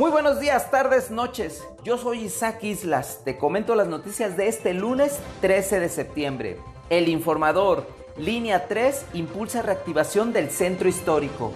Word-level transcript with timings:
Muy 0.00 0.10
buenos 0.10 0.40
días, 0.40 0.70
tardes, 0.70 1.10
noches. 1.10 1.62
Yo 1.84 1.98
soy 1.98 2.20
Isaac 2.20 2.64
Islas. 2.64 3.20
Te 3.22 3.36
comento 3.36 3.74
las 3.74 3.86
noticias 3.86 4.34
de 4.34 4.48
este 4.48 4.72
lunes 4.72 5.20
13 5.42 5.78
de 5.78 5.90
septiembre. 5.90 6.56
El 6.88 7.06
informador, 7.10 7.86
línea 8.16 8.66
3, 8.66 9.04
impulsa 9.12 9.60
reactivación 9.60 10.32
del 10.32 10.48
centro 10.48 10.88
histórico. 10.88 11.52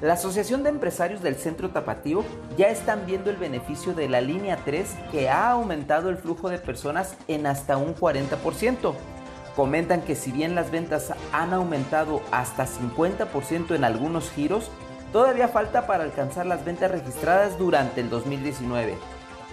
La 0.00 0.12
Asociación 0.12 0.62
de 0.62 0.68
Empresarios 0.68 1.22
del 1.22 1.34
Centro 1.34 1.70
Tapatío 1.70 2.24
ya 2.56 2.68
están 2.68 3.04
viendo 3.04 3.30
el 3.30 3.36
beneficio 3.36 3.94
de 3.94 4.08
la 4.08 4.20
línea 4.20 4.60
3 4.64 4.94
que 5.10 5.28
ha 5.28 5.50
aumentado 5.50 6.08
el 6.08 6.18
flujo 6.18 6.50
de 6.50 6.58
personas 6.58 7.16
en 7.26 7.48
hasta 7.48 7.78
un 7.78 7.96
40%. 7.96 8.94
Comentan 9.56 10.02
que 10.02 10.14
si 10.14 10.30
bien 10.30 10.54
las 10.54 10.70
ventas 10.70 11.12
han 11.32 11.52
aumentado 11.52 12.22
hasta 12.30 12.64
50% 12.64 13.74
en 13.74 13.82
algunos 13.82 14.30
giros, 14.30 14.70
Todavía 15.12 15.48
falta 15.48 15.86
para 15.86 16.04
alcanzar 16.04 16.46
las 16.46 16.64
ventas 16.64 16.90
registradas 16.90 17.58
durante 17.58 18.00
el 18.00 18.10
2019. 18.10 18.96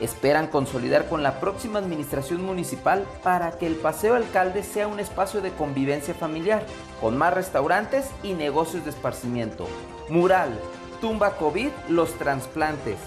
Esperan 0.02 0.48
consolidar 0.48 1.08
con 1.08 1.24
la 1.24 1.40
próxima 1.40 1.80
administración 1.80 2.44
municipal 2.44 3.06
para 3.24 3.52
que 3.52 3.66
el 3.66 3.76
Paseo 3.76 4.16
Alcalde 4.16 4.64
sea 4.64 4.88
un 4.88 5.00
espacio 5.00 5.42
de 5.42 5.52
convivencia 5.52 6.14
familiar, 6.14 6.66
con 7.00 7.18
más 7.18 7.34
restaurantes 7.34 8.10
y 8.22 8.34
negocios 8.34 8.84
de 8.84 8.90
esparcimiento. 8.90 9.66
Mural, 10.10 10.60
tumba 11.00 11.38
COVID, 11.38 11.70
los 11.88 12.14
trasplantes. 12.16 12.98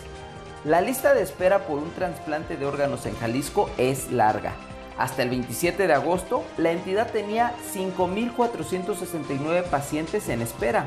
La 0.65 0.81
lista 0.81 1.13
de 1.13 1.23
espera 1.23 1.67
por 1.67 1.79
un 1.79 1.91
trasplante 1.91 2.57
de 2.57 2.65
órganos 2.65 3.05
en 3.05 3.15
Jalisco 3.17 3.69
es 3.77 4.11
larga. 4.11 4.55
Hasta 4.97 5.23
el 5.23 5.31
27 5.31 5.87
de 5.87 5.93
agosto, 5.93 6.43
la 6.57 6.73
entidad 6.73 7.13
tenía 7.13 7.53
5.469 7.73 9.65
pacientes 9.65 10.29
en 10.29 10.43
espera. 10.43 10.87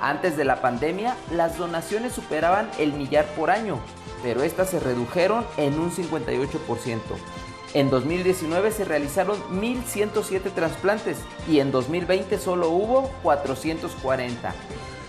Antes 0.00 0.36
de 0.36 0.44
la 0.44 0.62
pandemia, 0.62 1.14
las 1.30 1.58
donaciones 1.58 2.12
superaban 2.12 2.70
el 2.78 2.94
millar 2.94 3.26
por 3.36 3.50
año, 3.50 3.78
pero 4.22 4.42
estas 4.42 4.70
se 4.70 4.80
redujeron 4.80 5.44
en 5.58 5.78
un 5.78 5.90
58%. 5.90 6.98
En 7.74 7.90
2019 7.90 8.72
se 8.72 8.84
realizaron 8.84 9.38
1.107 9.52 10.52
trasplantes 10.54 11.18
y 11.48 11.60
en 11.60 11.70
2020 11.70 12.38
solo 12.38 12.70
hubo 12.70 13.10
440. 13.22 14.54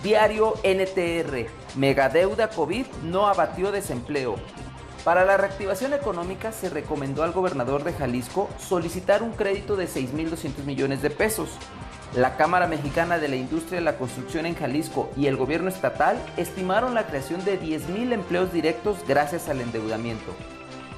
Diario 0.02 0.54
NTR, 0.62 1.46
megadeuda 1.76 2.50
COVID 2.50 2.86
no 3.02 3.26
abatió 3.26 3.72
desempleo. 3.72 4.36
Para 5.04 5.24
la 5.24 5.36
reactivación 5.36 5.94
económica 5.94 6.52
se 6.52 6.70
recomendó 6.70 7.24
al 7.24 7.32
gobernador 7.32 7.82
de 7.82 7.92
Jalisco 7.92 8.48
solicitar 8.58 9.22
un 9.24 9.32
crédito 9.32 9.74
de 9.74 9.88
6.200 9.88 10.64
millones 10.64 11.02
de 11.02 11.10
pesos. 11.10 11.48
La 12.14 12.36
Cámara 12.36 12.66
Mexicana 12.66 13.18
de 13.18 13.28
la 13.28 13.36
Industria 13.36 13.78
de 13.78 13.84
la 13.86 13.96
Construcción 13.96 14.44
en 14.44 14.54
Jalisco 14.54 15.08
y 15.16 15.28
el 15.28 15.38
gobierno 15.38 15.70
estatal 15.70 16.22
estimaron 16.36 16.92
la 16.92 17.06
creación 17.06 17.42
de 17.42 17.58
10.000 17.58 18.12
empleos 18.12 18.52
directos 18.52 18.98
gracias 19.08 19.48
al 19.48 19.62
endeudamiento. 19.62 20.34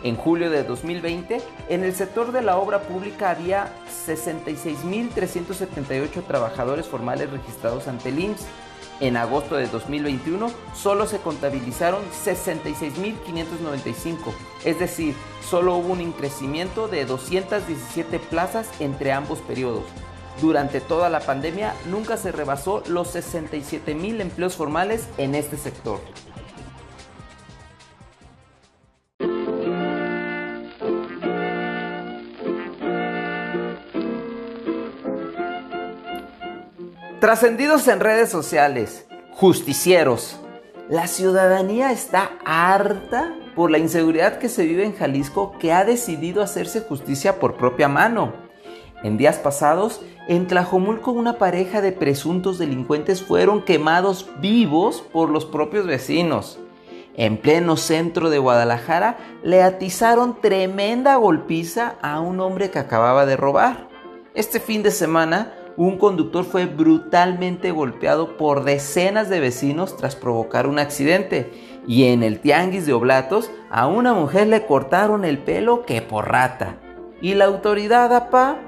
En 0.03 0.17
julio 0.17 0.51
de 0.51 0.65
2020, 0.65 1.41
en 1.69 1.85
el 1.85 1.95
sector 1.95 2.33
de 2.33 2.43
la 2.43 2.57
obra 2.57 2.83
pública 2.83 3.31
había 3.31 3.73
66.378 4.07 6.27
trabajadores 6.27 6.87
formales 6.87 7.31
registrados 7.31 7.87
ante 7.87 8.09
el 8.09 8.19
IMSS. 8.19 8.47
En 8.99 9.17
agosto 9.17 9.55
de 9.55 9.69
2021 9.69 10.51
solo 10.75 11.07
se 11.07 11.19
contabilizaron 11.19 12.03
66.595, 12.25 14.17
es 14.65 14.81
decir, 14.81 15.15
solo 15.49 15.77
hubo 15.77 15.93
un 15.93 16.01
increcimiento 16.01 16.89
de 16.89 17.07
217 17.07 18.19
plazas 18.19 18.69
entre 18.81 19.13
ambos 19.13 19.39
periodos. 19.39 19.85
Durante 20.41 20.81
toda 20.81 21.09
la 21.11 21.21
pandemia 21.21 21.75
nunca 21.91 22.17
se 22.17 22.33
rebasó 22.33 22.83
los 22.89 23.09
67 23.09 23.95
mil 23.95 24.21
empleos 24.21 24.57
formales 24.57 25.07
en 25.17 25.35
este 25.35 25.57
sector. 25.57 26.01
Trascendidos 37.25 37.89
en 37.89 38.01
redes 38.01 38.29
sociales, 38.29 39.07
justicieros. 39.33 40.39
La 40.91 41.07
ciudadanía 41.07 41.91
está 41.91 42.33
harta 42.45 43.35
por 43.57 43.71
la 43.71 43.79
inseguridad 43.79 44.39
que 44.39 44.51
se 44.51 44.67
vive 44.67 44.85
en 44.85 44.95
Jalisco 44.95 45.57
que 45.59 45.73
ha 45.73 45.87
decidido 45.87 46.43
hacerse 46.43 46.83
justicia 46.83 47.41
por 47.41 47.57
propia 47.57 47.89
mano. 47.89 48.44
En 49.05 49.19
días 49.19 49.37
pasados, 49.39 50.01
en 50.29 50.47
Tlajomulco 50.47 51.13
una 51.13 51.35
pareja 51.35 51.83
de 51.83 51.93
presuntos 51.93 52.59
delincuentes 52.59 53.23
fueron 53.23 53.61
quemados 53.61 54.31
vivos 54.41 55.05
por 55.13 55.29
los 55.29 55.45
propios 55.45 55.87
vecinos. 55.87 56.59
En 57.15 57.37
pleno 57.37 57.77
centro 57.77 58.31
de 58.31 58.39
Guadalajara 58.39 59.19
le 59.43 59.63
atizaron 59.63 60.41
tremenda 60.41 61.17
golpiza 61.17 61.97
a 62.01 62.19
un 62.21 62.41
hombre 62.41 62.71
que 62.71 62.79
acababa 62.79 63.27
de 63.27 63.37
robar. 63.37 63.89
Este 64.33 64.59
fin 64.59 64.83
de 64.83 64.91
semana, 64.91 65.53
un 65.77 65.99
conductor 65.99 66.43
fue 66.43 66.65
brutalmente 66.65 67.73
golpeado 67.73 68.39
por 68.39 68.65
decenas 68.65 69.29
de 69.29 69.39
vecinos 69.39 69.99
tras 69.99 70.17
provocar 70.17 70.67
un 70.67 70.79
accidente. 70.79 71.53
Y 71.87 72.05
en 72.05 72.23
el 72.23 72.41
tianguis 72.41 72.87
de 72.87 72.95
Oblatos, 72.95 73.51
a 73.71 73.87
una 73.87 74.15
mujer 74.15 74.47
le 74.47 74.65
cortaron 74.65 75.27
el 75.27 75.37
pelo 75.41 75.85
que 75.85 76.01
por 76.01 76.31
rata. 76.31 76.77
¿Y 77.21 77.35
la 77.35 77.45
autoridad, 77.45 78.15
apá? 78.15 78.59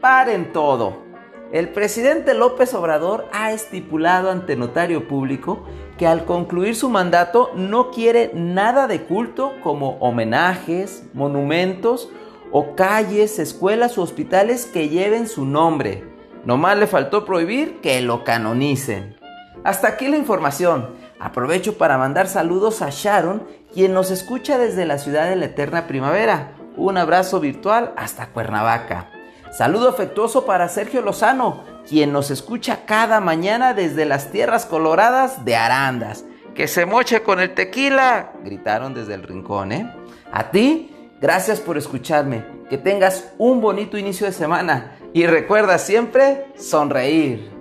Paren 0.00 0.52
todo. 0.52 1.04
El 1.52 1.68
presidente 1.68 2.34
López 2.34 2.74
Obrador 2.74 3.28
ha 3.32 3.52
estipulado 3.52 4.30
ante 4.30 4.56
notario 4.56 5.06
público 5.06 5.64
que 5.96 6.06
al 6.06 6.24
concluir 6.24 6.74
su 6.74 6.90
mandato 6.90 7.50
no 7.54 7.90
quiere 7.90 8.30
nada 8.34 8.88
de 8.88 9.04
culto 9.04 9.54
como 9.62 9.96
homenajes, 9.98 11.04
monumentos 11.14 12.10
o 12.50 12.74
calles, 12.74 13.38
escuelas 13.38 13.96
u 13.96 14.02
hospitales 14.02 14.66
que 14.66 14.88
lleven 14.88 15.28
su 15.28 15.46
nombre. 15.46 16.04
Nomás 16.44 16.76
le 16.78 16.86
faltó 16.86 17.24
prohibir 17.24 17.80
que 17.80 18.00
lo 18.02 18.24
canonicen. 18.24 19.16
Hasta 19.64 19.88
aquí 19.88 20.08
la 20.08 20.16
información. 20.16 20.94
Aprovecho 21.18 21.78
para 21.78 21.96
mandar 21.96 22.28
saludos 22.28 22.82
a 22.82 22.90
Sharon, 22.90 23.44
quien 23.72 23.94
nos 23.94 24.10
escucha 24.10 24.58
desde 24.58 24.84
la 24.84 24.98
ciudad 24.98 25.28
de 25.28 25.36
la 25.36 25.46
eterna 25.46 25.86
primavera. 25.86 26.52
Un 26.76 26.98
abrazo 26.98 27.40
virtual 27.40 27.92
hasta 27.96 28.28
Cuernavaca. 28.28 29.15
Saludo 29.50 29.88
afectuoso 29.88 30.44
para 30.44 30.68
Sergio 30.68 31.02
Lozano, 31.02 31.64
quien 31.88 32.12
nos 32.12 32.30
escucha 32.30 32.84
cada 32.84 33.20
mañana 33.20 33.74
desde 33.74 34.04
las 34.04 34.30
tierras 34.30 34.66
coloradas 34.66 35.44
de 35.44 35.56
Arandas. 35.56 36.24
Que 36.54 36.68
se 36.68 36.86
moche 36.86 37.22
con 37.22 37.40
el 37.40 37.54
tequila, 37.54 38.32
gritaron 38.42 38.94
desde 38.94 39.14
el 39.14 39.22
rincón, 39.22 39.72
¿eh? 39.72 39.92
A 40.32 40.50
ti, 40.50 40.94
gracias 41.20 41.60
por 41.60 41.76
escucharme. 41.76 42.44
Que 42.70 42.78
tengas 42.78 43.32
un 43.38 43.60
bonito 43.60 43.96
inicio 43.98 44.26
de 44.26 44.32
semana 44.32 44.96
y 45.12 45.26
recuerda 45.26 45.78
siempre 45.78 46.46
sonreír. 46.56 47.55